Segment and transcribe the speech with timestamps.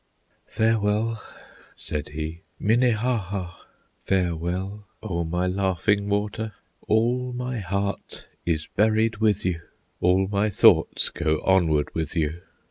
[0.47, 1.21] "Farewell!"
[1.75, 3.51] said he, "Minnehaha!
[3.99, 6.53] Farewell, O my Laughing Water!
[6.87, 9.61] All my heart is buried with you,
[9.99, 12.41] All my thoughts go onward with you!